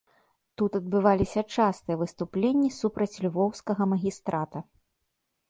[0.59, 4.59] Тут адбываліся частыя выступленні супраць львоўскага магістрата.